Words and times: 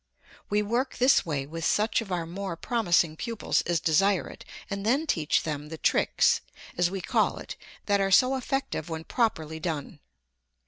We 0.49 0.63
work 0.63 0.97
this 0.97 1.27
way 1.27 1.45
with 1.45 1.63
such 1.63 2.01
of 2.01 2.11
our 2.11 2.25
more 2.25 2.55
promising 2.55 3.15
pupils 3.15 3.61
as 3.67 3.79
desire 3.79 4.27
it, 4.27 4.43
and 4.67 4.83
then 4.83 5.05
teach 5.05 5.43
them 5.43 5.69
the 5.69 5.77
"tricks," 5.77 6.41
as 6.75 6.89
we 6.89 7.01
call 7.01 7.37
it, 7.37 7.55
that 7.85 8.01
are 8.01 8.09
so 8.09 8.35
effective 8.35 8.89
when 8.89 9.03
properly 9.03 9.59
done. 9.59 9.99